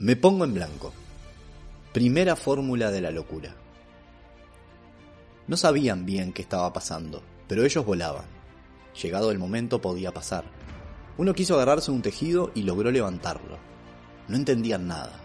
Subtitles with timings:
[0.00, 0.92] Me pongo en blanco.
[1.92, 3.56] Primera fórmula de la locura.
[5.48, 8.26] No sabían bien qué estaba pasando, pero ellos volaban.
[9.02, 10.44] Llegado el momento podía pasar.
[11.16, 13.58] Uno quiso agarrarse un tejido y logró levantarlo.
[14.28, 15.18] No entendían nada.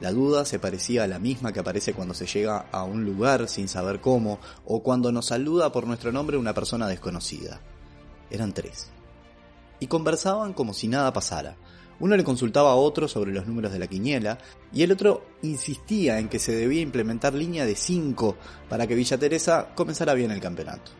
[0.00, 3.48] La duda se parecía a la misma que aparece cuando se llega a un lugar
[3.48, 7.60] sin saber cómo o cuando nos saluda por nuestro nombre una persona desconocida.
[8.28, 8.90] Eran tres.
[9.78, 11.56] Y conversaban como si nada pasara,
[12.02, 14.36] uno le consultaba a otro sobre los números de la quiniela
[14.72, 18.36] y el otro insistía en que se debía implementar línea de 5
[18.68, 20.90] para que Villa Teresa comenzara bien el campeonato.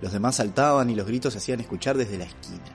[0.00, 2.74] Los demás saltaban y los gritos se hacían escuchar desde la esquina.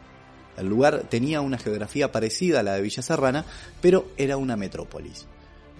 [0.58, 3.46] El lugar tenía una geografía parecida a la de Villa Serrana,
[3.82, 5.26] pero era una metrópolis.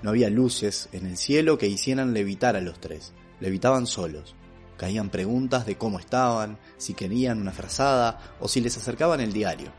[0.02, 3.14] No había luces en el cielo que hicieran levitar a los tres.
[3.40, 4.34] Levitaban solos.
[4.76, 9.72] Caían preguntas de cómo estaban, si querían una frazada o si les acercaban el diario.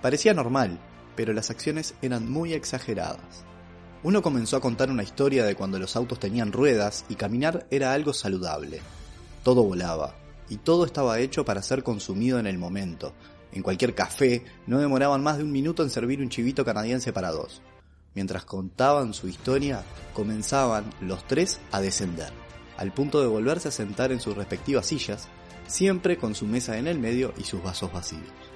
[0.00, 0.78] Parecía normal,
[1.16, 3.44] pero las acciones eran muy exageradas.
[4.02, 7.92] Uno comenzó a contar una historia de cuando los autos tenían ruedas y caminar era
[7.92, 8.80] algo saludable.
[9.44, 10.16] Todo volaba,
[10.48, 13.14] y todo estaba hecho para ser consumido en el momento.
[13.52, 17.30] En cualquier café no demoraban más de un minuto en servir un chivito canadiense para
[17.30, 17.62] dos.
[18.14, 22.30] Mientras contaban su historia, comenzaban los tres a descender,
[22.76, 25.28] al punto de volverse a sentar en sus respectivas sillas,
[25.66, 28.51] siempre con su mesa en el medio y sus vasos vacíos.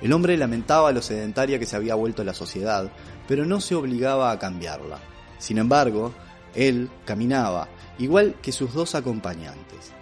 [0.00, 2.90] El hombre lamentaba lo sedentaria que se había vuelto la sociedad,
[3.26, 4.98] pero no se obligaba a cambiarla.
[5.38, 6.12] Sin embargo,
[6.54, 9.92] él caminaba, igual que sus dos acompañantes.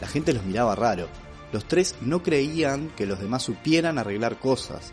[0.00, 1.08] La gente los miraba raro.
[1.52, 4.92] Los tres no creían que los demás supieran arreglar cosas,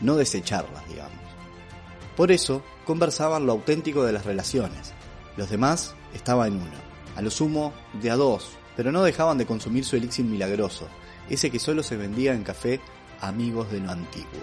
[0.00, 1.20] no desecharlas, digamos.
[2.16, 4.92] Por eso, conversaban lo auténtico de las relaciones.
[5.36, 6.76] Los demás estaban en uno,
[7.16, 10.88] a lo sumo de a dos, pero no dejaban de consumir su elixir milagroso,
[11.28, 12.80] ese que solo se vendía en café
[13.22, 14.42] amigos de lo antiguo.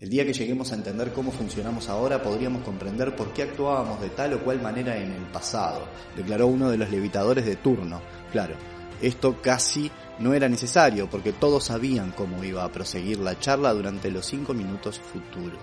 [0.00, 4.08] El día que lleguemos a entender cómo funcionamos ahora, podríamos comprender por qué actuábamos de
[4.10, 8.00] tal o cual manera en el pasado, declaró uno de los levitadores de turno.
[8.32, 8.56] Claro,
[9.02, 14.10] esto casi no era necesario, porque todos sabían cómo iba a proseguir la charla durante
[14.10, 15.60] los cinco minutos futuros.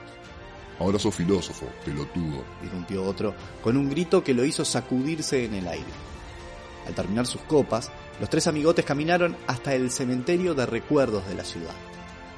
[0.80, 5.68] Ahora sos filósofo, pelotudo, irrumpió otro, con un grito que lo hizo sacudirse en el
[5.68, 5.86] aire.
[6.88, 11.44] Al terminar sus copas, los tres amigotes caminaron hasta el cementerio de recuerdos de la
[11.44, 11.74] ciudad.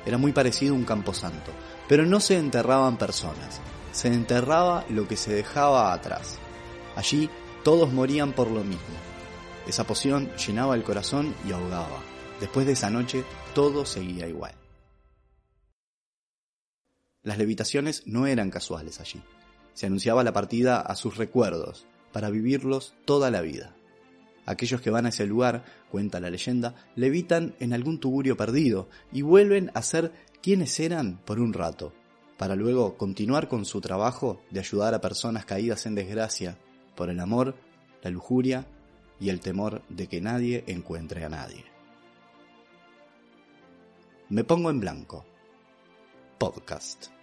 [0.05, 1.51] Era muy parecido a un camposanto,
[1.87, 3.59] pero no se enterraban personas,
[3.91, 6.37] se enterraba lo que se dejaba atrás.
[6.95, 7.29] Allí
[7.63, 8.95] todos morían por lo mismo.
[9.67, 11.99] Esa poción llenaba el corazón y ahogaba.
[12.39, 14.53] Después de esa noche todo seguía igual.
[17.23, 19.23] Las levitaciones no eran casuales allí.
[19.73, 23.75] Se anunciaba la partida a sus recuerdos, para vivirlos toda la vida.
[24.45, 29.21] Aquellos que van a ese lugar, cuenta la leyenda, levitan en algún tuburio perdido y
[29.21, 30.11] vuelven a ser
[30.41, 31.93] quienes eran por un rato,
[32.37, 36.57] para luego continuar con su trabajo de ayudar a personas caídas en desgracia
[36.95, 37.55] por el amor,
[38.03, 38.67] la lujuria
[39.19, 41.65] y el temor de que nadie encuentre a nadie.
[44.29, 45.25] Me pongo en blanco.
[46.37, 47.14] Podcast.